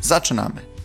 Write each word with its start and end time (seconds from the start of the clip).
Zaczynamy! 0.00 0.78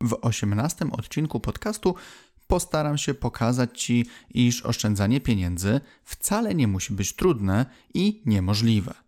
W 0.00 0.18
osiemnastym 0.22 0.92
odcinku 0.92 1.40
podcastu 1.40 1.94
postaram 2.46 2.98
się 2.98 3.14
pokazać 3.14 3.82
Ci, 3.82 4.06
iż 4.34 4.62
oszczędzanie 4.62 5.20
pieniędzy 5.20 5.80
wcale 6.04 6.54
nie 6.54 6.68
musi 6.68 6.92
być 6.92 7.16
trudne 7.16 7.66
i 7.94 8.22
niemożliwe. 8.26 9.03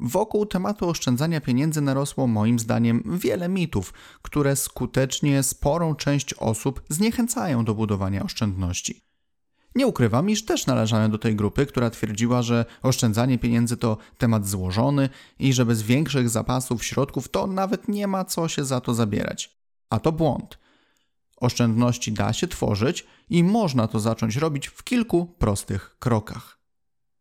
Wokół 0.00 0.46
tematu 0.46 0.88
oszczędzania 0.88 1.40
pieniędzy 1.40 1.80
narosło 1.80 2.26
moim 2.26 2.58
zdaniem 2.58 3.02
wiele 3.06 3.48
mitów, 3.48 3.94
które 4.22 4.56
skutecznie 4.56 5.42
sporą 5.42 5.94
część 5.94 6.34
osób 6.34 6.82
zniechęcają 6.88 7.64
do 7.64 7.74
budowania 7.74 8.22
oszczędności. 8.22 9.04
Nie 9.74 9.86
ukrywam, 9.86 10.30
iż 10.30 10.44
też 10.44 10.66
należałem 10.66 11.10
do 11.10 11.18
tej 11.18 11.36
grupy, 11.36 11.66
która 11.66 11.90
twierdziła, 11.90 12.42
że 12.42 12.64
oszczędzanie 12.82 13.38
pieniędzy 13.38 13.76
to 13.76 13.96
temat 14.18 14.48
złożony 14.48 15.08
i 15.38 15.52
że 15.52 15.66
bez 15.66 15.82
większych 15.82 16.28
zapasów 16.28 16.84
środków 16.84 17.28
to 17.28 17.46
nawet 17.46 17.88
nie 17.88 18.06
ma 18.06 18.24
co 18.24 18.48
się 18.48 18.64
za 18.64 18.80
to 18.80 18.94
zabierać. 18.94 19.58
A 19.90 20.00
to 20.00 20.12
błąd. 20.12 20.58
Oszczędności 21.36 22.12
da 22.12 22.32
się 22.32 22.48
tworzyć 22.48 23.06
i 23.30 23.44
można 23.44 23.88
to 23.88 24.00
zacząć 24.00 24.36
robić 24.36 24.68
w 24.68 24.84
kilku 24.84 25.26
prostych 25.26 25.96
krokach. 25.98 26.63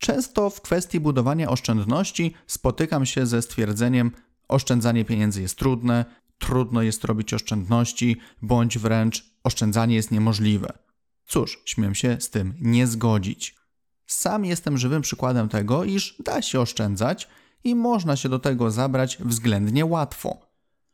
Często 0.04 0.50
w 0.50 0.62
kwestii 0.62 1.00
budowania 1.00 1.50
oszczędności 1.50 2.34
spotykam 2.48 3.06
się 3.06 3.26
ze 3.26 3.42
stwierdzeniem: 3.42 4.12
oszczędzanie 4.48 5.06
pieniędzy 5.06 5.42
jest 5.42 5.58
trudne, 5.58 6.06
trudno 6.38 6.82
jest 6.82 7.04
robić 7.04 7.34
oszczędności, 7.34 8.18
bądź 8.42 8.78
wręcz 8.78 9.26
oszczędzanie 9.44 9.96
jest 9.96 10.12
niemożliwe. 10.12 10.74
Cóż, 11.26 11.62
śmiem 11.66 11.96
się 11.96 12.18
z 12.20 12.30
tym 12.30 12.54
nie 12.62 12.88
zgodzić. 12.88 13.56
Sam 14.08 14.46
jestem 14.46 14.78
żywym 14.78 15.02
przykładem 15.02 15.50
tego, 15.50 15.84
iż 15.84 16.16
da 16.26 16.42
się 16.42 16.60
oszczędzać 16.60 17.28
i 17.64 17.76
można 17.76 18.16
się 18.16 18.30
do 18.30 18.40
tego 18.40 18.72
zabrać 18.72 19.18
względnie 19.20 19.86
łatwo. 19.86 20.38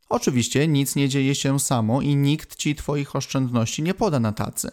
Oczywiście 0.09 0.67
nic 0.67 0.95
nie 0.95 1.09
dzieje 1.09 1.35
się 1.35 1.59
samo 1.59 2.02
i 2.02 2.15
nikt 2.15 2.55
ci 2.55 2.75
Twoich 2.75 3.15
oszczędności 3.15 3.83
nie 3.83 3.93
poda 3.93 4.19
na 4.19 4.31
tacy. 4.31 4.71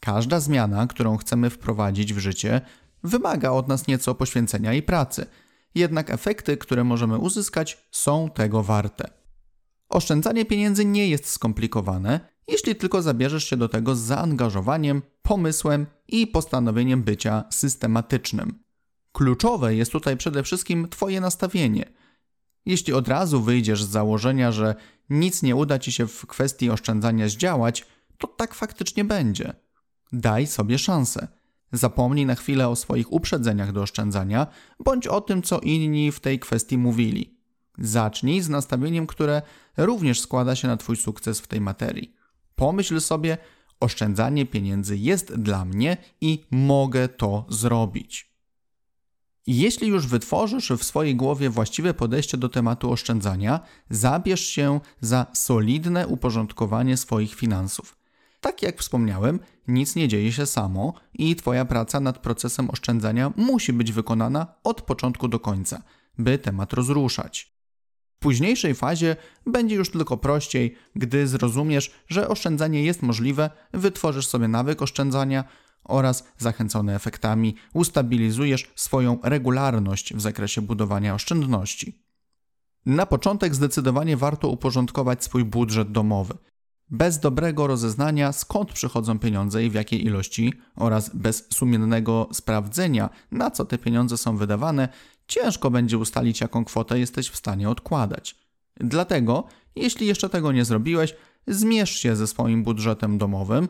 Każda 0.00 0.40
zmiana, 0.40 0.86
którą 0.86 1.16
chcemy 1.16 1.50
wprowadzić 1.50 2.14
w 2.14 2.18
życie, 2.18 2.60
wymaga 3.04 3.50
od 3.50 3.68
nas 3.68 3.86
nieco 3.86 4.14
poświęcenia 4.14 4.74
i 4.74 4.82
pracy, 4.82 5.26
jednak 5.74 6.10
efekty, 6.10 6.56
które 6.56 6.84
możemy 6.84 7.18
uzyskać, 7.18 7.86
są 7.90 8.30
tego 8.30 8.62
warte. 8.62 9.10
Oszczędzanie 9.88 10.44
pieniędzy 10.44 10.84
nie 10.84 11.08
jest 11.08 11.28
skomplikowane, 11.28 12.20
jeśli 12.48 12.76
tylko 12.76 13.02
zabierzesz 13.02 13.44
się 13.44 13.56
do 13.56 13.68
tego 13.68 13.96
z 13.96 14.00
zaangażowaniem, 14.00 15.02
pomysłem 15.22 15.86
i 16.08 16.26
postanowieniem 16.26 17.02
bycia 17.02 17.44
systematycznym. 17.50 18.64
Kluczowe 19.12 19.74
jest 19.74 19.92
tutaj 19.92 20.16
przede 20.16 20.42
wszystkim 20.42 20.88
Twoje 20.88 21.20
nastawienie. 21.20 21.92
Jeśli 22.66 22.92
od 22.92 23.08
razu 23.08 23.42
wyjdziesz 23.42 23.84
z 23.84 23.88
założenia, 23.88 24.52
że 24.52 24.74
nic 25.10 25.42
nie 25.42 25.56
uda 25.56 25.78
Ci 25.78 25.92
się 25.92 26.06
w 26.06 26.26
kwestii 26.26 26.70
oszczędzania 26.70 27.28
zdziałać, 27.28 27.86
to 28.18 28.28
tak 28.28 28.54
faktycznie 28.54 29.04
będzie. 29.04 29.54
Daj 30.12 30.46
sobie 30.46 30.78
szansę. 30.78 31.28
Zapomnij 31.74 32.26
na 32.26 32.34
chwilę 32.34 32.68
o 32.68 32.76
swoich 32.76 33.12
uprzedzeniach 33.12 33.72
do 33.72 33.82
oszczędzania, 33.82 34.46
bądź 34.84 35.06
o 35.06 35.20
tym, 35.20 35.42
co 35.42 35.60
inni 35.60 36.12
w 36.12 36.20
tej 36.20 36.38
kwestii 36.38 36.78
mówili. 36.78 37.38
Zacznij 37.78 38.40
z 38.40 38.48
nastawieniem, 38.48 39.06
które 39.06 39.42
również 39.76 40.20
składa 40.20 40.56
się 40.56 40.68
na 40.68 40.76
Twój 40.76 40.96
sukces 40.96 41.40
w 41.40 41.46
tej 41.46 41.60
materii. 41.60 42.14
Pomyśl 42.54 43.00
sobie, 43.00 43.38
oszczędzanie 43.80 44.46
pieniędzy 44.46 44.96
jest 44.96 45.34
dla 45.34 45.64
mnie 45.64 45.96
i 46.20 46.44
mogę 46.50 47.08
to 47.08 47.46
zrobić. 47.48 48.34
Jeśli 49.46 49.88
już 49.88 50.06
wytworzysz 50.06 50.70
w 50.70 50.84
swojej 50.84 51.16
głowie 51.16 51.50
właściwe 51.50 51.94
podejście 51.94 52.36
do 52.36 52.48
tematu 52.48 52.92
oszczędzania, 52.92 53.60
zabierz 53.90 54.46
się 54.46 54.80
za 55.00 55.26
solidne 55.32 56.06
uporządkowanie 56.06 56.96
swoich 56.96 57.34
finansów. 57.34 58.03
Tak 58.44 58.62
jak 58.62 58.78
wspomniałem, 58.78 59.40
nic 59.68 59.96
nie 59.96 60.08
dzieje 60.08 60.32
się 60.32 60.46
samo 60.46 60.94
i 61.14 61.36
Twoja 61.36 61.64
praca 61.64 62.00
nad 62.00 62.18
procesem 62.18 62.70
oszczędzania 62.70 63.32
musi 63.36 63.72
być 63.72 63.92
wykonana 63.92 64.46
od 64.64 64.82
początku 64.82 65.28
do 65.28 65.40
końca, 65.40 65.82
by 66.18 66.38
temat 66.38 66.72
rozruszać. 66.72 67.54
W 68.16 68.18
późniejszej 68.18 68.74
fazie 68.74 69.16
będzie 69.46 69.74
już 69.74 69.90
tylko 69.90 70.16
prościej, 70.16 70.76
gdy 70.96 71.28
zrozumiesz, 71.28 71.94
że 72.08 72.28
oszczędzanie 72.28 72.84
jest 72.84 73.02
możliwe, 73.02 73.50
wytworzysz 73.72 74.26
sobie 74.26 74.48
nawyk 74.48 74.82
oszczędzania 74.82 75.44
oraz 75.84 76.24
zachęcony 76.38 76.94
efektami 76.94 77.54
ustabilizujesz 77.74 78.72
swoją 78.76 79.18
regularność 79.22 80.14
w 80.14 80.20
zakresie 80.20 80.62
budowania 80.62 81.14
oszczędności. 81.14 82.04
Na 82.86 83.06
początek 83.06 83.54
zdecydowanie 83.54 84.16
warto 84.16 84.48
uporządkować 84.48 85.24
swój 85.24 85.44
budżet 85.44 85.92
domowy. 85.92 86.34
Bez 86.90 87.18
dobrego 87.18 87.66
rozeznania, 87.66 88.32
skąd 88.32 88.72
przychodzą 88.72 89.18
pieniądze 89.18 89.64
i 89.64 89.70
w 89.70 89.74
jakiej 89.74 90.04
ilości, 90.04 90.52
oraz 90.76 91.10
bez 91.14 91.46
sumiennego 91.54 92.28
sprawdzenia, 92.32 93.10
na 93.30 93.50
co 93.50 93.64
te 93.64 93.78
pieniądze 93.78 94.16
są 94.16 94.36
wydawane, 94.36 94.88
ciężko 95.26 95.70
będzie 95.70 95.98
ustalić, 95.98 96.40
jaką 96.40 96.64
kwotę 96.64 96.98
jesteś 96.98 97.28
w 97.28 97.36
stanie 97.36 97.70
odkładać. 97.70 98.36
Dlatego, 98.76 99.44
jeśli 99.76 100.06
jeszcze 100.06 100.28
tego 100.28 100.52
nie 100.52 100.64
zrobiłeś, 100.64 101.14
zmierz 101.46 101.90
się 101.90 102.16
ze 102.16 102.26
swoim 102.26 102.62
budżetem 102.62 103.18
domowym. 103.18 103.68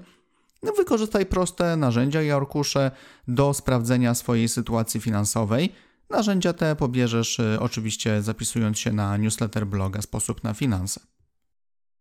Wykorzystaj 0.76 1.26
proste 1.26 1.76
narzędzia 1.76 2.22
i 2.22 2.30
arkusze 2.30 2.91
do 3.28 3.54
sprawdzenia 3.54 4.14
swojej 4.14 4.48
sytuacji 4.48 5.00
finansowej. 5.00 5.72
Narzędzia 6.10 6.53
te 6.53 6.76
pobierzesz 6.76 7.38
y, 7.38 7.56
oczywiście 7.60 8.22
zapisując 8.22 8.78
się 8.78 8.92
na 8.92 9.16
newsletter 9.16 9.66
bloga 9.66 10.03
Sposób 10.03 10.44
na 10.44 10.54
Finanse. 10.54 11.00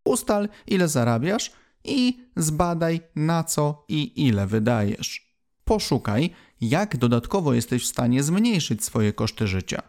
Ustal, 0.05 0.49
ile 0.67 0.87
zarabiasz 0.87 1.51
i 1.83 2.27
zbadaj, 2.35 3.01
na 3.15 3.43
co 3.43 3.85
i 3.87 4.25
ile 4.27 4.47
wydajesz. 4.47 5.33
Poszukaj, 5.63 6.29
jak 6.61 6.97
dodatkowo 6.97 7.53
jesteś 7.53 7.83
w 7.83 7.87
stanie 7.87 8.23
zmniejszyć 8.23 8.83
swoje 8.83 9.13
koszty 9.13 9.47
życia. 9.47 9.81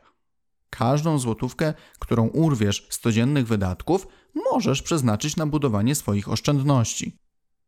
Każdą 0.71 1.19
złotówkę, 1.19 1.75
którą 1.99 2.27
urwiesz 2.27 2.87
z 2.91 2.99
codziennych 2.99 3.47
wydatków, 3.47 4.07
możesz 4.53 4.83
przeznaczyć 4.83 5.37
na 5.37 5.47
budowanie 5.47 5.95
swoich 5.95 6.29
oszczędności. 6.29 7.17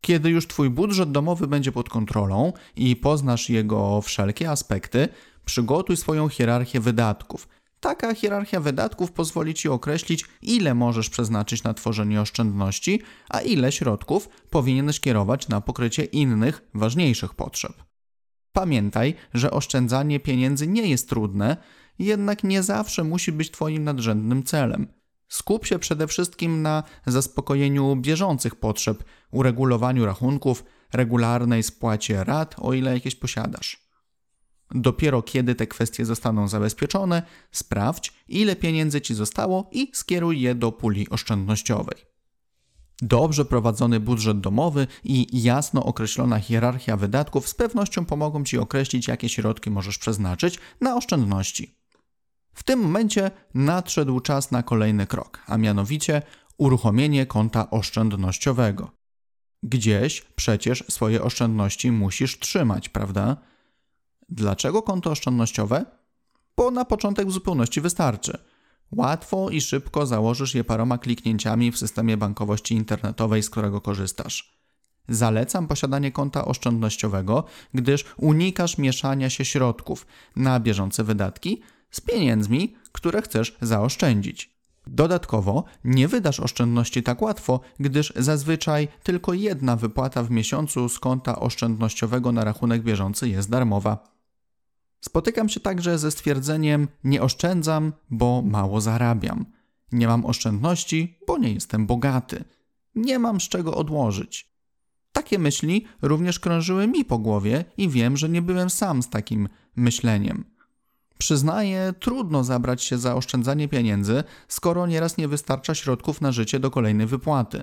Kiedy 0.01 0.31
już 0.31 0.47
Twój 0.47 0.71
budżet 0.71 1.13
domowy 1.13 1.47
będzie 1.47 1.73
pod 1.73 1.89
kontrolą 1.89 2.53
i 2.77 2.97
poznasz 2.97 3.51
jego 3.51 4.01
wszelkie 4.01 4.51
aspekty, 4.51 5.09
przygotuj 5.45 5.97
swoją 5.97 6.28
hierarchię 6.28 6.81
wydatków, 6.81 7.48
Taka 7.81 8.15
hierarchia 8.15 8.61
wydatków 8.61 9.13
pozwoli 9.13 9.55
Ci 9.55 9.69
określić, 9.69 10.25
ile 10.43 10.75
możesz 10.75 11.11
przeznaczyć 11.11 11.63
na 11.63 11.75
tworzenie 11.75 12.21
oszczędności, 12.21 13.03
a 13.28 13.41
ile 13.41 13.73
środków 13.73 14.28
powinieneś 14.51 15.01
kierować 15.01 15.49
na 15.49 15.61
pokrycie 15.61 16.05
innych, 16.05 16.63
ważniejszych 16.75 17.34
potrzeb. 17.34 17.73
Pamiętaj, 18.53 19.15
że 19.34 19.51
oszczędzanie 19.51 20.21
pieniędzy 20.21 20.67
nie 20.67 20.87
jest 20.87 21.09
trudne, 21.09 21.57
jednak 21.99 22.45
nie 22.45 22.63
zawsze 22.63 23.05
musi 23.05 23.33
być 23.33 23.51
Twoim 23.51 23.84
nadrzędnym 23.84 24.43
celem. 24.43 24.87
Skup 25.29 25.67
się 25.67 25.79
przede 25.79 26.07
wszystkim 26.07 26.63
na 26.63 26.83
zaspokojeniu 27.07 27.97
bieżących 27.97 28.55
potrzeb, 28.55 29.05
uregulowaniu 29.31 30.07
rachunków, 30.07 30.65
regularnej 30.93 31.63
spłacie 31.63 32.25
rat, 32.25 32.55
o 32.59 32.72
ile 32.72 32.95
jakieś 32.95 33.15
posiadasz. 33.15 33.85
Dopiero 34.71 35.22
kiedy 35.22 35.54
te 35.54 35.66
kwestie 35.66 36.04
zostaną 36.04 36.48
zabezpieczone, 36.48 37.22
sprawdź, 37.53 38.13
ile 38.28 38.57
pieniędzy 38.57 39.01
ci 39.01 39.15
zostało 39.15 39.68
i 39.72 39.91
skieruj 39.95 40.41
je 40.41 40.54
do 40.54 40.72
puli 40.72 41.09
oszczędnościowej. 41.10 42.16
Dobrze 43.03 43.45
prowadzony 43.45 44.01
budżet 44.01 44.41
domowy 44.41 44.86
i 45.04 45.42
jasno 45.42 45.84
określona 45.84 46.41
hierarchia 46.41 46.97
wydatków 46.97 47.48
z 47.48 47.54
pewnością 47.54 48.04
pomogą 48.04 48.45
Ci 48.45 48.59
określić, 48.59 49.09
jakie 49.09 49.28
środki 49.28 49.71
możesz 49.71 49.98
przeznaczyć 49.98 50.59
na 50.80 50.97
oszczędności. 50.97 51.74
W 52.54 52.62
tym 52.62 52.80
momencie 52.80 53.30
nadszedł 53.54 54.21
czas 54.21 54.51
na 54.51 54.62
kolejny 54.62 55.07
krok, 55.07 55.42
a 55.47 55.59
mianowicie 55.59 56.22
uruchomienie 56.59 57.27
konta 57.27 57.71
oszczędnościowego. 57.71 58.91
Gdzieś 59.62 60.21
przecież 60.21 60.84
swoje 60.89 61.22
oszczędności 61.22 61.92
musisz 61.92 62.39
trzymać, 62.39 62.89
prawda? 62.89 63.36
Dlaczego 64.28 64.83
konto 64.83 65.11
oszczędnościowe? 65.11 65.84
Bo 66.57 66.71
na 66.71 66.84
początek 66.84 67.28
w 67.28 67.33
zupełności 67.33 67.81
wystarczy. 67.81 68.39
Łatwo 68.93 69.51
i 69.51 69.61
szybko 69.61 70.07
założysz 70.07 70.55
je 70.55 70.65
paroma 70.65 70.99
kliknięciami 70.99 71.73
w 71.73 71.78
systemie 71.78 72.17
bankowości 72.17 72.75
internetowej, 72.75 73.43
z 73.43 73.51
którego 73.51 73.81
korzystasz. 73.81 74.57
Zalecam 75.09 75.69
posiadanie 75.69 76.13
konta 76.13 76.45
oszczędnościowego, 76.45 77.45
gdyż 77.75 78.05
unikasz 78.17 78.78
mieszania 78.78 79.31
się 79.31 79.45
środków 79.45 80.07
na 80.37 80.61
bieżące 80.61 81.05
wydatki 81.05 81.63
z 81.91 82.01
pieniędzmi, 82.01 82.75
które 82.93 83.22
chcesz 83.22 83.57
zaoszczędzić. 83.61 84.57
Dodatkowo 84.87 85.65
nie 85.84 86.09
wydasz 86.09 86.41
oszczędności 86.41 87.03
tak 87.03 87.22
łatwo, 87.22 87.61
gdyż 87.81 88.13
zazwyczaj 88.17 88.89
tylko 89.03 89.33
jedna 89.33 89.77
wypłata 89.77 90.22
w 90.22 90.31
miesiącu 90.31 90.89
z 90.89 90.99
konta 90.99 91.41
oszczędnościowego 91.41 92.33
na 92.33 92.45
rachunek 92.45 92.83
bieżący 92.83 93.29
jest 93.29 93.51
darmowa. 93.51 94.16
Spotykam 95.01 95.48
się 95.48 95.60
także 95.60 95.98
ze 95.98 96.10
stwierdzeniem: 96.10 96.89
Nie 97.04 97.22
oszczędzam, 97.22 97.93
bo 98.10 98.43
mało 98.43 98.81
zarabiam. 98.81 99.47
Nie 99.93 100.07
mam 100.07 100.27
oszczędności, 100.27 101.19
bo 101.27 101.39
nie 101.39 101.53
jestem 101.53 101.87
bogaty. 101.87 102.45
Nie 102.95 103.19
mam 103.19 103.41
z 103.41 103.48
czego 103.48 103.75
odłożyć. 103.75 104.57
Takie 105.13 105.39
myśli 105.39 105.87
również 106.03 106.41
krążyły 106.41 106.87
mi 106.87 107.04
po 107.04 107.19
głowie 107.19 107.65
i 107.77 107.89
wiem, 107.89 108.16
że 108.16 108.28
nie 108.28 108.43
byłem 108.43 108.71
sam 108.71 109.03
z 109.03 109.10
takim 109.10 109.48
myśleniem. 109.77 110.45
Przyznaję, 111.19 111.95
trudno 112.01 112.45
zabrać 112.45 112.83
się 112.83 112.98
za 112.98 113.15
oszczędzanie 113.15 113.69
pieniędzy, 113.69 114.25
skoro 114.48 114.87
nieraz 114.87 115.16
nie 115.16 115.28
wystarcza 115.28 115.75
środków 115.75 116.21
na 116.21 116.33
życie 116.33 116.60
do 116.60 116.71
kolejnej 116.71 117.07
wypłaty. 117.07 117.63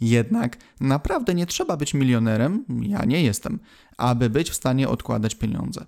Jednak 0.00 0.56
naprawdę 0.80 1.34
nie 1.34 1.46
trzeba 1.46 1.76
być 1.76 1.94
milionerem, 1.94 2.64
ja 2.80 3.04
nie 3.04 3.22
jestem, 3.22 3.58
aby 3.96 4.30
być 4.30 4.50
w 4.50 4.54
stanie 4.54 4.88
odkładać 4.88 5.34
pieniądze. 5.34 5.86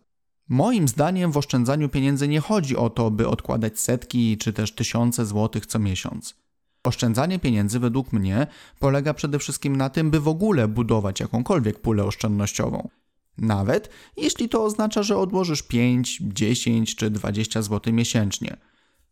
Moim 0.49 0.89
zdaniem 0.89 1.33
w 1.33 1.37
oszczędzaniu 1.37 1.89
pieniędzy 1.89 2.29
nie 2.29 2.41
chodzi 2.41 2.77
o 2.77 2.91
to, 2.91 3.11
by 3.11 3.29
odkładać 3.29 3.81
setki 3.81 4.39
czy 4.39 4.53
też 4.53 4.75
tysiące 4.75 5.27
złotych 5.27 5.67
co 5.67 5.79
miesiąc. 5.79 6.35
Oszczędzanie 6.85 7.39
pieniędzy 7.39 7.79
według 7.81 8.13
mnie 8.13 8.47
polega 8.79 9.15
przede 9.15 9.39
wszystkim 9.39 9.77
na 9.77 9.91
tym, 9.91 10.11
by 10.11 10.21
w 10.21 10.29
ogóle 10.29 10.69
budować 10.69 11.21
jakąkolwiek 11.21 11.81
pulę 11.81 12.05
oszczędnościową. 12.05 12.89
Nawet 13.39 13.91
jeśli 14.17 14.49
to 14.49 14.65
oznacza, 14.65 15.03
że 15.03 15.19
odłożysz 15.19 15.63
5, 15.63 16.19
10 16.23 16.97
czy 16.97 17.11
20 17.11 17.63
zł 17.63 17.93
miesięcznie. 17.93 18.57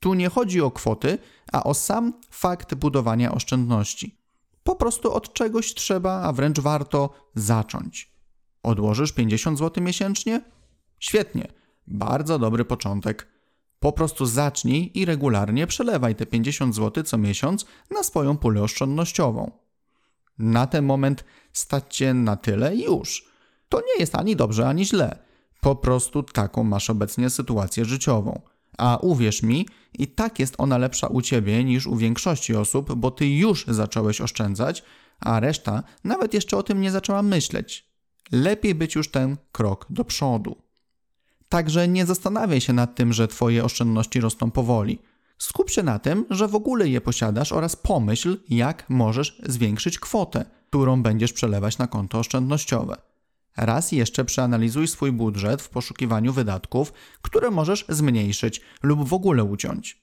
Tu 0.00 0.14
nie 0.14 0.28
chodzi 0.28 0.60
o 0.60 0.70
kwoty, 0.70 1.18
a 1.52 1.64
o 1.64 1.74
sam 1.74 2.12
fakt 2.30 2.74
budowania 2.74 3.32
oszczędności. 3.32 4.18
Po 4.64 4.76
prostu 4.76 5.12
od 5.12 5.32
czegoś 5.32 5.74
trzeba, 5.74 6.22
a 6.22 6.32
wręcz 6.32 6.60
warto 6.60 7.10
zacząć. 7.34 8.12
Odłożysz 8.62 9.12
50 9.12 9.58
zł 9.58 9.84
miesięcznie? 9.84 10.40
Świetnie, 11.02 11.48
bardzo 11.86 12.38
dobry 12.38 12.64
początek. 12.64 13.28
Po 13.80 13.92
prostu 13.92 14.26
zacznij 14.26 14.90
i 14.94 15.04
regularnie 15.04 15.66
przelewaj 15.66 16.14
te 16.14 16.26
50 16.26 16.74
zł 16.74 17.04
co 17.04 17.18
miesiąc 17.18 17.66
na 17.90 18.02
swoją 18.02 18.36
pulę 18.36 18.62
oszczędnościową. 18.62 19.50
Na 20.38 20.66
ten 20.66 20.84
moment 20.84 21.24
stać 21.52 21.96
cię 21.96 22.14
na 22.14 22.36
tyle 22.36 22.76
już. 22.76 23.28
To 23.68 23.80
nie 23.80 24.00
jest 24.00 24.14
ani 24.14 24.36
dobrze, 24.36 24.68
ani 24.68 24.84
źle. 24.84 25.18
Po 25.60 25.76
prostu 25.76 26.22
taką 26.22 26.64
masz 26.64 26.90
obecnie 26.90 27.30
sytuację 27.30 27.84
życiową. 27.84 28.40
A 28.78 28.96
uwierz 28.96 29.42
mi, 29.42 29.68
i 29.98 30.06
tak 30.06 30.38
jest 30.38 30.54
ona 30.58 30.78
lepsza 30.78 31.06
u 31.06 31.22
ciebie 31.22 31.64
niż 31.64 31.86
u 31.86 31.96
większości 31.96 32.54
osób, 32.54 32.94
bo 32.94 33.10
ty 33.10 33.28
już 33.28 33.64
zacząłeś 33.68 34.20
oszczędzać, 34.20 34.82
a 35.20 35.40
reszta 35.40 35.82
nawet 36.04 36.34
jeszcze 36.34 36.56
o 36.56 36.62
tym 36.62 36.80
nie 36.80 36.90
zaczęła 36.90 37.22
myśleć. 37.22 37.92
Lepiej 38.32 38.74
być 38.74 38.94
już 38.94 39.10
ten 39.10 39.36
krok 39.52 39.86
do 39.90 40.04
przodu. 40.04 40.61
Także 41.52 41.88
nie 41.88 42.06
zastanawiaj 42.06 42.60
się 42.60 42.72
nad 42.72 42.94
tym, 42.94 43.12
że 43.12 43.28
Twoje 43.28 43.64
oszczędności 43.64 44.20
rosną 44.20 44.50
powoli. 44.50 44.98
Skup 45.38 45.70
się 45.70 45.82
na 45.82 45.98
tym, 45.98 46.24
że 46.30 46.48
w 46.48 46.54
ogóle 46.54 46.88
je 46.88 47.00
posiadasz 47.00 47.52
oraz 47.52 47.76
pomyśl, 47.76 48.38
jak 48.48 48.90
możesz 48.90 49.42
zwiększyć 49.46 49.98
kwotę, 49.98 50.44
którą 50.68 51.02
będziesz 51.02 51.32
przelewać 51.32 51.78
na 51.78 51.86
konto 51.86 52.18
oszczędnościowe. 52.18 52.96
Raz 53.56 53.92
jeszcze 53.92 54.24
przeanalizuj 54.24 54.88
swój 54.88 55.12
budżet 55.12 55.62
w 55.62 55.68
poszukiwaniu 55.68 56.32
wydatków, 56.32 56.92
które 57.22 57.50
możesz 57.50 57.84
zmniejszyć 57.88 58.60
lub 58.82 59.08
w 59.08 59.14
ogóle 59.14 59.44
uciąć. 59.44 60.02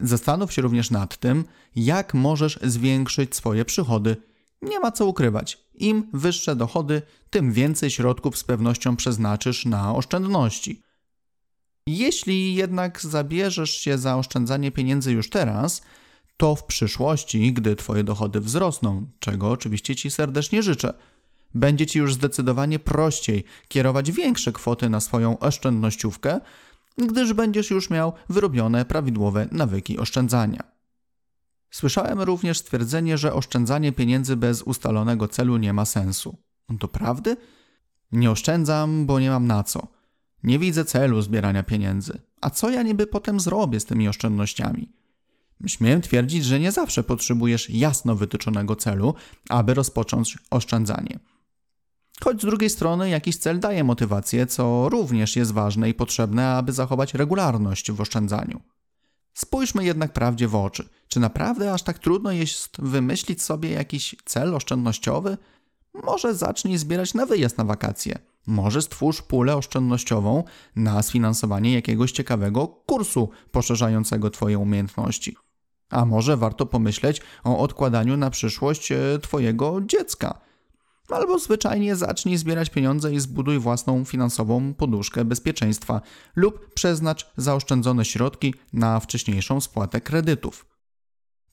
Zastanów 0.00 0.52
się 0.52 0.62
również 0.62 0.90
nad 0.90 1.16
tym, 1.16 1.44
jak 1.76 2.14
możesz 2.14 2.58
zwiększyć 2.62 3.36
swoje 3.36 3.64
przychody. 3.64 4.16
Nie 4.62 4.80
ma 4.80 4.92
co 4.92 5.06
ukrywać. 5.06 5.63
Im 5.74 6.10
wyższe 6.12 6.56
dochody, 6.56 7.02
tym 7.30 7.52
więcej 7.52 7.90
środków 7.90 8.38
z 8.38 8.44
pewnością 8.44 8.96
przeznaczysz 8.96 9.66
na 9.66 9.94
oszczędności. 9.94 10.82
Jeśli 11.86 12.54
jednak 12.54 13.00
zabierzesz 13.00 13.70
się 13.70 13.98
za 13.98 14.16
oszczędzanie 14.16 14.72
pieniędzy 14.72 15.12
już 15.12 15.30
teraz, 15.30 15.82
to 16.36 16.56
w 16.56 16.64
przyszłości, 16.64 17.52
gdy 17.52 17.76
Twoje 17.76 18.04
dochody 18.04 18.40
wzrosną, 18.40 19.06
czego 19.18 19.50
oczywiście 19.50 19.96
Ci 19.96 20.10
serdecznie 20.10 20.62
życzę, 20.62 20.94
będzie 21.54 21.86
Ci 21.86 21.98
już 21.98 22.14
zdecydowanie 22.14 22.78
prościej 22.78 23.44
kierować 23.68 24.12
większe 24.12 24.52
kwoty 24.52 24.90
na 24.90 25.00
swoją 25.00 25.38
oszczędnościówkę, 25.38 26.40
gdyż 26.98 27.32
będziesz 27.32 27.70
już 27.70 27.90
miał 27.90 28.12
wyrobione 28.28 28.84
prawidłowe 28.84 29.48
nawyki 29.52 29.98
oszczędzania. 29.98 30.73
Słyszałem 31.74 32.20
również 32.20 32.58
stwierdzenie, 32.58 33.18
że 33.18 33.32
oszczędzanie 33.32 33.92
pieniędzy 33.92 34.36
bez 34.36 34.62
ustalonego 34.62 35.28
celu 35.28 35.56
nie 35.56 35.72
ma 35.72 35.84
sensu. 35.84 36.36
To 36.80 36.88
prawdy? 36.88 37.36
Nie 38.12 38.30
oszczędzam, 38.30 39.06
bo 39.06 39.20
nie 39.20 39.30
mam 39.30 39.46
na 39.46 39.64
co. 39.64 39.88
Nie 40.42 40.58
widzę 40.58 40.84
celu 40.84 41.22
zbierania 41.22 41.62
pieniędzy. 41.62 42.20
A 42.40 42.50
co 42.50 42.70
ja 42.70 42.82
niby 42.82 43.06
potem 43.06 43.40
zrobię 43.40 43.80
z 43.80 43.84
tymi 43.84 44.08
oszczędnościami? 44.08 44.92
Śmiem 45.66 46.00
twierdzić, 46.00 46.44
że 46.44 46.60
nie 46.60 46.72
zawsze 46.72 47.02
potrzebujesz 47.02 47.70
jasno 47.70 48.14
wytyczonego 48.14 48.76
celu, 48.76 49.14
aby 49.48 49.74
rozpocząć 49.74 50.38
oszczędzanie. 50.50 51.18
Choć 52.24 52.42
z 52.42 52.44
drugiej 52.44 52.70
strony 52.70 53.10
jakiś 53.10 53.36
cel 53.36 53.60
daje 53.60 53.84
motywację, 53.84 54.46
co 54.46 54.88
również 54.88 55.36
jest 55.36 55.52
ważne 55.52 55.88
i 55.90 55.94
potrzebne, 55.94 56.48
aby 56.48 56.72
zachować 56.72 57.14
regularność 57.14 57.92
w 57.92 58.00
oszczędzaniu. 58.00 58.60
Spójrzmy 59.34 59.84
jednak 59.84 60.12
prawdzie 60.12 60.48
w 60.48 60.54
oczy. 60.54 60.88
Czy 61.08 61.20
naprawdę 61.20 61.72
aż 61.72 61.82
tak 61.82 61.98
trudno 61.98 62.32
jest 62.32 62.80
wymyślić 62.80 63.42
sobie 63.42 63.70
jakiś 63.70 64.16
cel 64.24 64.54
oszczędnościowy? 64.54 65.38
Może 66.04 66.34
zacznij 66.34 66.78
zbierać 66.78 67.14
na 67.14 67.26
wyjazd 67.26 67.58
na 67.58 67.64
wakacje. 67.64 68.18
Może 68.46 68.82
stwórz 68.82 69.22
pulę 69.22 69.56
oszczędnościową 69.56 70.44
na 70.76 71.02
sfinansowanie 71.02 71.74
jakiegoś 71.74 72.12
ciekawego 72.12 72.66
kursu 72.66 73.28
poszerzającego 73.50 74.30
Twoje 74.30 74.58
umiejętności. 74.58 75.36
A 75.90 76.04
może 76.04 76.36
warto 76.36 76.66
pomyśleć 76.66 77.20
o 77.44 77.58
odkładaniu 77.58 78.16
na 78.16 78.30
przyszłość 78.30 78.92
e, 78.92 79.18
Twojego 79.22 79.80
dziecka. 79.80 80.40
Albo 81.08 81.38
zwyczajnie 81.38 81.96
zacznij 81.96 82.36
zbierać 82.36 82.70
pieniądze 82.70 83.12
i 83.12 83.20
zbuduj 83.20 83.58
własną 83.58 84.04
finansową 84.04 84.74
poduszkę 84.74 85.24
bezpieczeństwa 85.24 86.00
lub 86.36 86.74
przeznacz 86.74 87.26
zaoszczędzone 87.36 88.04
środki 88.04 88.54
na 88.72 89.00
wcześniejszą 89.00 89.60
spłatę 89.60 90.00
kredytów. 90.00 90.66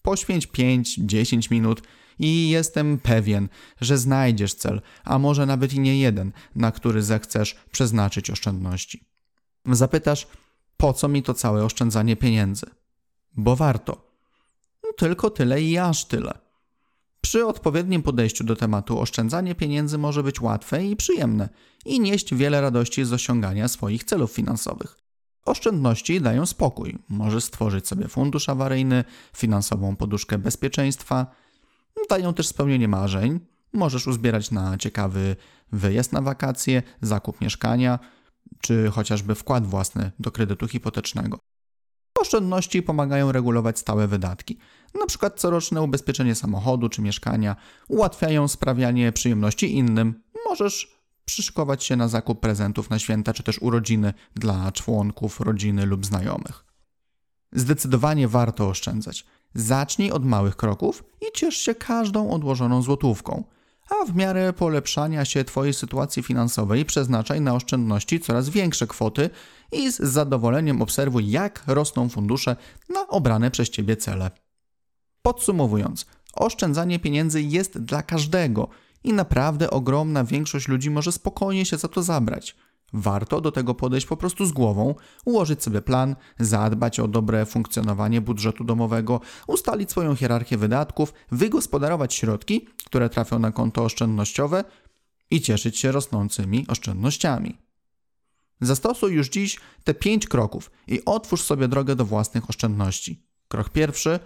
Poświęć 0.01 0.47
5-10 0.47 1.51
minut 1.51 1.81
i 2.19 2.49
jestem 2.49 2.97
pewien, 2.97 3.49
że 3.81 3.97
znajdziesz 3.97 4.53
cel, 4.53 4.81
a 5.03 5.19
może 5.19 5.45
nawet 5.45 5.73
i 5.73 5.79
nie 5.79 5.99
jeden, 5.99 6.31
na 6.55 6.71
który 6.71 7.03
zechcesz 7.03 7.55
przeznaczyć 7.71 8.29
oszczędności. 8.29 9.05
Zapytasz, 9.65 10.27
po 10.77 10.93
co 10.93 11.07
mi 11.07 11.23
to 11.23 11.33
całe 11.33 11.65
oszczędzanie 11.65 12.15
pieniędzy? 12.15 12.65
Bo 13.33 13.55
warto. 13.55 14.11
Tylko 14.97 15.29
tyle 15.29 15.61
i 15.61 15.77
aż 15.77 16.05
tyle. 16.05 16.40
Przy 17.21 17.45
odpowiednim 17.45 18.03
podejściu 18.03 18.43
do 18.43 18.55
tematu 18.55 18.99
oszczędzanie 18.99 19.55
pieniędzy 19.55 19.97
może 19.97 20.23
być 20.23 20.41
łatwe 20.41 20.85
i 20.85 20.95
przyjemne 20.95 21.49
i 21.85 21.99
nieść 21.99 22.35
wiele 22.35 22.61
radości 22.61 23.05
z 23.05 23.13
osiągania 23.13 23.67
swoich 23.67 24.03
celów 24.03 24.31
finansowych. 24.31 24.97
Oszczędności 25.45 26.21
dają 26.21 26.45
spokój. 26.45 26.97
Możesz 27.09 27.43
stworzyć 27.43 27.87
sobie 27.87 28.07
fundusz 28.07 28.49
awaryjny, 28.49 29.03
finansową 29.35 29.95
poduszkę 29.95 30.37
bezpieczeństwa, 30.37 31.27
dają 32.09 32.33
też 32.33 32.47
spełnienie 32.47 32.87
marzeń. 32.87 33.39
Możesz 33.73 34.07
uzbierać 34.07 34.51
na 34.51 34.77
ciekawy 34.77 35.35
wyjazd 35.71 36.13
na 36.13 36.21
wakacje, 36.21 36.83
zakup 37.01 37.41
mieszkania, 37.41 37.99
czy 38.61 38.89
chociażby 38.91 39.35
wkład 39.35 39.67
własny 39.67 40.11
do 40.19 40.31
kredytu 40.31 40.67
hipotecznego. 40.67 41.39
Oszczędności 42.21 42.83
pomagają 42.83 43.31
regulować 43.31 43.79
stałe 43.79 44.07
wydatki, 44.07 44.57
np. 44.95 45.31
coroczne 45.31 45.81
ubezpieczenie 45.81 46.35
samochodu 46.35 46.89
czy 46.89 47.01
mieszkania, 47.01 47.55
ułatwiają 47.87 48.47
sprawianie 48.47 49.11
przyjemności 49.11 49.75
innym. 49.75 50.23
Możesz 50.49 51.01
przyszykować 51.25 51.83
się 51.83 51.95
na 51.95 52.07
zakup 52.07 52.39
prezentów 52.39 52.89
na 52.89 52.99
święta 52.99 53.33
czy 53.33 53.43
też 53.43 53.61
urodziny 53.61 54.13
dla 54.35 54.71
członków 54.71 55.39
rodziny 55.39 55.85
lub 55.85 56.05
znajomych. 56.05 56.65
Zdecydowanie 57.51 58.27
warto 58.27 58.67
oszczędzać. 58.67 59.25
Zacznij 59.53 60.11
od 60.11 60.25
małych 60.25 60.55
kroków 60.55 61.03
i 61.21 61.25
ciesz 61.37 61.57
się 61.57 61.75
każdą 61.75 62.31
odłożoną 62.31 62.81
złotówką. 62.81 63.43
A 63.99 64.05
w 64.05 64.15
miarę 64.15 64.53
polepszania 64.53 65.25
się 65.25 65.43
Twojej 65.43 65.73
sytuacji 65.73 66.23
finansowej 66.23 66.85
przeznaczaj 66.85 67.41
na 67.41 67.55
oszczędności 67.55 68.19
coraz 68.19 68.49
większe 68.49 68.87
kwoty 68.87 69.29
i 69.71 69.91
z 69.91 69.97
zadowoleniem 69.97 70.81
obserwuj, 70.81 71.29
jak 71.29 71.63
rosną 71.67 72.09
fundusze 72.09 72.55
na 72.89 73.07
obrane 73.07 73.51
przez 73.51 73.69
Ciebie 73.69 73.97
cele. 73.97 74.31
Podsumowując, 75.21 76.05
oszczędzanie 76.33 76.99
pieniędzy 76.99 77.41
jest 77.41 77.79
dla 77.79 78.03
każdego 78.03 78.67
i 79.03 79.13
naprawdę 79.13 79.69
ogromna 79.69 80.23
większość 80.23 80.67
ludzi 80.67 80.89
może 80.89 81.11
spokojnie 81.11 81.65
się 81.65 81.77
za 81.77 81.87
to 81.87 82.03
zabrać. 82.03 82.55
Warto 82.93 83.41
do 83.41 83.51
tego 83.51 83.75
podejść 83.75 84.07
po 84.07 84.17
prostu 84.17 84.45
z 84.45 84.51
głową, 84.51 84.95
ułożyć 85.25 85.63
sobie 85.63 85.81
plan, 85.81 86.15
zadbać 86.39 86.99
o 86.99 87.07
dobre 87.07 87.45
funkcjonowanie 87.45 88.21
budżetu 88.21 88.63
domowego, 88.63 89.21
ustalić 89.47 89.91
swoją 89.91 90.15
hierarchię 90.15 90.57
wydatków, 90.57 91.13
wygospodarować 91.31 92.13
środki, 92.13 92.67
które 92.85 93.09
trafią 93.09 93.39
na 93.39 93.51
konto 93.51 93.83
oszczędnościowe 93.83 94.63
i 95.31 95.41
cieszyć 95.41 95.79
się 95.79 95.91
rosnącymi 95.91 96.65
oszczędnościami. 96.67 97.57
Zastosuj 98.61 99.13
już 99.13 99.29
dziś 99.29 99.59
te 99.83 99.93
pięć 99.93 100.27
kroków 100.27 100.71
i 100.87 101.05
otwórz 101.05 101.41
sobie 101.41 101.67
drogę 101.67 101.95
do 101.95 102.05
własnych 102.05 102.49
oszczędności. 102.49 103.23
Krok 103.47 103.69
pierwszy: 103.69 104.19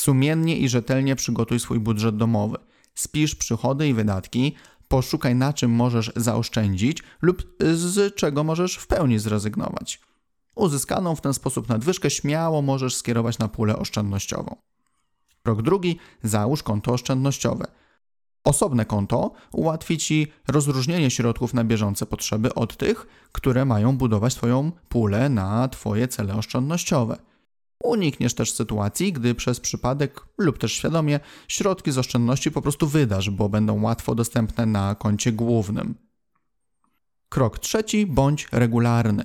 sumiennie 0.00 0.58
i 0.58 0.68
rzetelnie 0.68 1.16
przygotuj 1.16 1.60
swój 1.60 1.80
budżet 1.80 2.16
domowy. 2.16 2.56
Spisz 2.94 3.34
przychody 3.34 3.88
i 3.88 3.94
wydatki, 3.94 4.54
poszukaj 4.92 5.34
na 5.34 5.52
czym 5.52 5.70
możesz 5.70 6.12
zaoszczędzić 6.16 7.02
lub 7.22 7.56
z 7.74 8.14
czego 8.14 8.44
możesz 8.44 8.76
w 8.76 8.86
pełni 8.86 9.18
zrezygnować. 9.18 10.00
Uzyskaną 10.54 11.16
w 11.16 11.20
ten 11.20 11.34
sposób 11.34 11.68
nadwyżkę 11.68 12.10
śmiało 12.10 12.62
możesz 12.62 12.96
skierować 12.96 13.38
na 13.38 13.48
pulę 13.48 13.76
oszczędnościową. 13.76 14.56
Krok 15.42 15.62
drugi: 15.62 15.98
załóż 16.22 16.62
konto 16.62 16.92
oszczędnościowe. 16.92 17.64
Osobne 18.44 18.84
konto 18.84 19.32
ułatwi 19.52 19.98
Ci 19.98 20.32
rozróżnienie 20.48 21.10
środków 21.10 21.54
na 21.54 21.64
bieżące 21.64 22.06
potrzeby 22.06 22.54
od 22.54 22.76
tych, 22.76 23.06
które 23.32 23.64
mają 23.64 23.96
budować 23.96 24.34
Twoją 24.34 24.72
pulę 24.88 25.28
na 25.28 25.68
Twoje 25.68 26.08
cele 26.08 26.34
oszczędnościowe. 26.34 27.16
Unikniesz 27.82 28.34
też 28.34 28.52
sytuacji, 28.52 29.12
gdy 29.12 29.34
przez 29.34 29.60
przypadek 29.60 30.20
lub 30.38 30.58
też 30.58 30.72
świadomie 30.72 31.20
środki 31.48 31.92
z 31.92 31.98
oszczędności 31.98 32.50
po 32.50 32.62
prostu 32.62 32.86
wydasz, 32.86 33.30
bo 33.30 33.48
będą 33.48 33.82
łatwo 33.82 34.14
dostępne 34.14 34.66
na 34.66 34.94
koncie 34.94 35.32
głównym. 35.32 35.94
Krok 37.28 37.58
trzeci 37.58 38.06
bądź 38.06 38.48
regularny. 38.52 39.24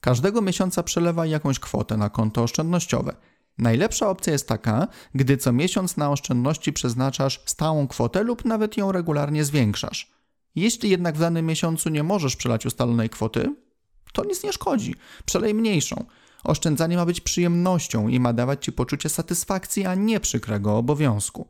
Każdego 0.00 0.42
miesiąca 0.42 0.82
przelewaj 0.82 1.30
jakąś 1.30 1.58
kwotę 1.58 1.96
na 1.96 2.10
konto 2.10 2.42
oszczędnościowe. 2.42 3.16
Najlepsza 3.58 4.08
opcja 4.08 4.32
jest 4.32 4.48
taka, 4.48 4.88
gdy 5.14 5.36
co 5.36 5.52
miesiąc 5.52 5.96
na 5.96 6.10
oszczędności 6.10 6.72
przeznaczasz 6.72 7.42
stałą 7.46 7.88
kwotę 7.88 8.22
lub 8.22 8.44
nawet 8.44 8.76
ją 8.76 8.92
regularnie 8.92 9.44
zwiększasz. 9.44 10.12
Jeśli 10.54 10.90
jednak 10.90 11.16
w 11.16 11.20
danym 11.20 11.46
miesiącu 11.46 11.88
nie 11.88 12.02
możesz 12.02 12.36
przelać 12.36 12.66
ustalonej 12.66 13.10
kwoty, 13.10 13.54
to 14.12 14.24
nic 14.24 14.44
nie 14.44 14.52
szkodzi. 14.52 14.94
Przelej 15.24 15.54
mniejszą. 15.54 16.04
Oszczędzanie 16.44 16.96
ma 16.96 17.06
być 17.06 17.20
przyjemnością 17.20 18.08
i 18.08 18.20
ma 18.20 18.32
dawać 18.32 18.64
Ci 18.64 18.72
poczucie 18.72 19.08
satysfakcji, 19.08 19.86
a 19.86 19.94
nie 19.94 20.20
przykrego 20.20 20.76
obowiązku. 20.76 21.48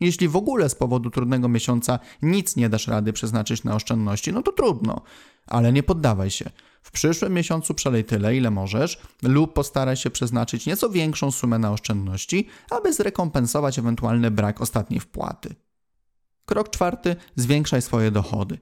Jeśli 0.00 0.28
w 0.28 0.36
ogóle 0.36 0.68
z 0.68 0.74
powodu 0.74 1.10
trudnego 1.10 1.48
miesiąca 1.48 1.98
nic 2.22 2.56
nie 2.56 2.68
dasz 2.68 2.88
rady 2.88 3.12
przeznaczyć 3.12 3.64
na 3.64 3.74
oszczędności, 3.74 4.32
no 4.32 4.42
to 4.42 4.52
trudno, 4.52 5.00
ale 5.46 5.72
nie 5.72 5.82
poddawaj 5.82 6.30
się. 6.30 6.50
W 6.82 6.90
przyszłym 6.90 7.32
miesiącu 7.34 7.74
przelej 7.74 8.04
tyle, 8.04 8.36
ile 8.36 8.50
możesz, 8.50 9.00
lub 9.22 9.52
postaraj 9.52 9.96
się 9.96 10.10
przeznaczyć 10.10 10.66
nieco 10.66 10.90
większą 10.90 11.30
sumę 11.30 11.58
na 11.58 11.72
oszczędności, 11.72 12.48
aby 12.70 12.92
zrekompensować 12.92 13.78
ewentualny 13.78 14.30
brak 14.30 14.60
ostatniej 14.60 15.00
wpłaty. 15.00 15.54
Krok 16.44 16.70
czwarty: 16.70 17.16
zwiększaj 17.36 17.82
swoje 17.82 18.10
dochody. 18.10 18.58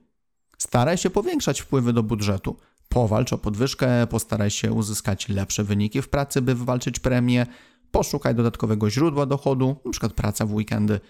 Staraj 0.58 0.98
się 0.98 1.10
powiększać 1.10 1.60
wpływy 1.60 1.92
do 1.92 2.02
budżetu. 2.02 2.56
Powalcz 2.94 3.32
o 3.32 3.38
podwyżkę, 3.38 4.06
postaraj 4.06 4.50
się 4.50 4.72
uzyskać 4.72 5.28
lepsze 5.28 5.64
wyniki 5.64 6.02
w 6.02 6.08
pracy, 6.08 6.42
by 6.42 6.54
wywalczyć 6.54 6.98
premię. 6.98 7.46
Poszukaj 7.90 8.34
dodatkowego 8.34 8.90
źródła 8.90 9.26
dochodu, 9.26 9.76
np. 9.84 10.08
praca 10.08 10.46
w 10.46 10.54
weekendy. 10.54 11.00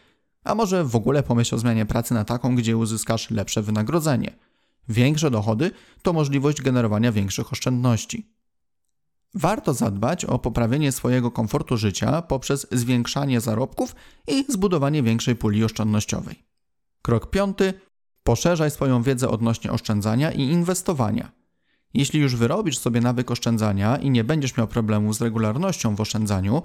A 0.45 0.55
może 0.55 0.85
w 0.85 0.97
ogóle 0.97 1.23
pomyśl 1.23 1.55
o 1.55 1.59
zmianie 1.59 1.87
pracy 1.87 2.15
na 2.15 2.25
taką, 2.25 2.57
gdzie 2.57 2.77
uzyskasz 2.77 3.31
lepsze 3.31 3.63
wynagrodzenie. 3.63 4.37
Większe 4.89 5.31
dochody 5.31 5.71
to 6.03 6.13
możliwość 6.13 6.63
generowania 6.63 7.13
większych 7.13 7.53
oszczędności. 7.53 8.27
Warto 9.35 9.75
zadbać 9.75 10.25
o 10.25 10.39
poprawienie 10.39 10.93
swojego 10.93 11.31
komfortu 11.31 11.77
życia 11.77 12.23
poprzez 12.23 12.67
zwiększanie 12.73 13.41
zarobków 13.41 13.95
i 14.29 14.45
zbudowanie 14.49 15.03
większej 15.03 15.37
puli 15.37 15.65
oszczędnościowej. 15.65 16.45
Krok 17.03 17.31
piąty: 17.31 17.75
poszerzaj 18.23 18.71
swoją 18.71 19.03
wiedzę 19.03 19.29
odnośnie 19.29 19.73
oszczędzania 19.73 20.33
i 20.33 20.43
inwestowania. 20.43 21.40
Jeśli 21.95 22.21
już 22.21 22.37
wyrobisz 22.37 22.79
sobie 22.79 23.01
nawyk 23.01 23.31
oszczędzania 23.31 23.97
i 23.97 24.11
nie 24.11 24.25
będziesz 24.25 24.57
miał 24.57 24.67
problemu 24.67 25.13
z 25.13 25.21
regularnością 25.21 25.97
w 25.97 26.01
oszczędzaniu, 26.01 26.63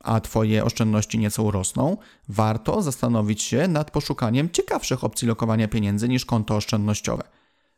a 0.00 0.20
Twoje 0.20 0.64
oszczędności 0.64 1.18
nieco 1.18 1.42
urosną, 1.42 1.96
warto 2.28 2.82
zastanowić 2.82 3.42
się 3.42 3.68
nad 3.68 3.90
poszukaniem 3.90 4.50
ciekawszych 4.50 5.04
opcji 5.04 5.28
lokowania 5.28 5.68
pieniędzy 5.68 6.08
niż 6.08 6.24
konto 6.24 6.56
oszczędnościowe. 6.56 7.22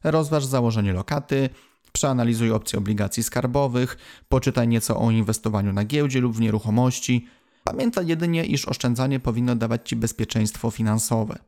Rozważ 0.05 0.45
założenie 0.45 0.93
lokaty, 0.93 1.49
przeanalizuj 1.93 2.53
opcje 2.53 2.79
obligacji 2.79 3.23
skarbowych, 3.23 3.97
poczytaj 4.29 4.69
nieco 4.69 5.01
o 5.01 5.11
inwestowaniu 5.11 5.73
na 5.73 5.85
giełdzie 5.85 6.21
lub 6.21 6.37
w 6.37 6.41
nieruchomości. 6.41 7.27
Pamiętaj 7.65 8.07
jedynie, 8.07 8.45
iż 8.45 8.69
oszczędzanie 8.69 9.21
powinno 9.21 9.57
dawać 9.57 9.89
Ci 9.89 9.97
bezpieczeństwo 9.97 10.71
finansowe. 10.71 11.39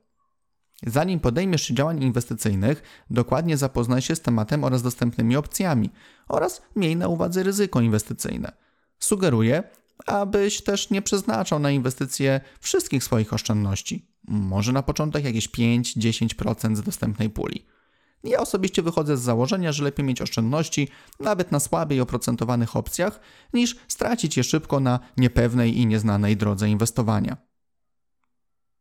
Zanim 0.87 1.21
podejmiesz 1.21 1.63
się 1.63 1.75
działań 1.75 2.03
inwestycyjnych, 2.03 2.83
dokładnie 3.11 3.57
zapoznaj 3.57 4.03
się 4.03 4.17
z 4.17 4.21
tematem 4.21 4.65
oraz 4.65 4.83
dostępnymi 4.83 5.37
opcjami 5.37 5.91
oraz 6.29 6.63
miej 6.77 6.97
na 6.97 7.09
uwadze 7.09 7.43
ryzyko 7.43 7.81
inwestycyjne. 7.81 8.53
Sugeruję, 8.99 9.63
abyś 10.07 10.63
też 10.63 10.91
nie 10.91 11.03
przeznaczał 11.03 11.59
na 11.59 11.71
inwestycje 11.71 12.41
wszystkich 12.61 13.05
swoich 13.05 13.33
oszczędności. 13.33 14.07
Może 14.29 14.73
na 14.73 14.83
początek 14.83 15.25
jakieś 15.25 15.49
5-10% 15.49 16.77
z 16.77 16.83
dostępnej 16.83 17.31
puli. 17.31 17.67
Ja 18.25 18.41
osobiście 18.41 18.83
wychodzę 18.83 19.17
z 19.17 19.21
założenia, 19.21 19.73
że 19.73 19.85
lepiej 19.85 20.07
mieć 20.07 20.23
oszczędności 20.23 20.89
nawet 21.21 21.53
na 21.53 21.61
słabiej 21.61 22.01
oprocentowanych 22.01 22.77
opcjach, 22.77 23.21
niż 23.53 23.77
stracić 23.89 24.37
je 24.37 24.45
szybko 24.45 24.81
na 24.81 25.01
niepewnej 25.17 25.79
i 25.79 25.87
nieznanej 25.87 26.37
drodze 26.37 26.69
inwestowania. 26.69 27.52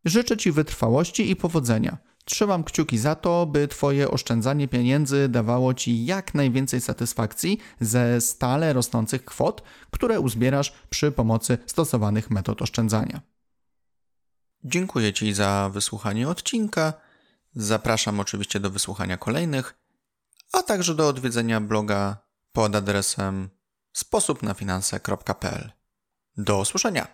Życzę 0.05 0.37
Ci 0.37 0.51
wytrwałości 0.51 1.31
i 1.31 1.35
powodzenia. 1.35 1.97
Trzymam 2.25 2.63
kciuki 2.63 2.97
za 2.97 3.15
to, 3.15 3.45
by 3.45 3.67
Twoje 3.67 4.11
oszczędzanie 4.11 4.67
pieniędzy 4.67 5.29
dawało 5.29 5.73
Ci 5.73 6.05
jak 6.05 6.33
najwięcej 6.33 6.81
satysfakcji 6.81 7.57
ze 7.79 8.21
stale 8.21 8.73
rosnących 8.73 9.25
kwot, 9.25 9.63
które 9.91 10.19
uzbierasz 10.19 10.73
przy 10.89 11.11
pomocy 11.11 11.57
stosowanych 11.65 12.29
metod 12.29 12.61
oszczędzania. 12.61 13.21
Dziękuję 14.63 15.13
Ci 15.13 15.33
za 15.33 15.69
wysłuchanie 15.73 16.29
odcinka. 16.29 16.93
Zapraszam 17.55 18.19
oczywiście 18.19 18.59
do 18.59 18.69
wysłuchania 18.69 19.17
kolejnych, 19.17 19.75
a 20.53 20.63
także 20.63 20.95
do 20.95 21.07
odwiedzenia 21.07 21.61
bloga 21.61 22.17
pod 22.51 22.75
adresem 22.75 23.49
sposobnafinanse.pl. 23.93 25.71
Do 26.37 26.59
usłyszenia! 26.59 27.07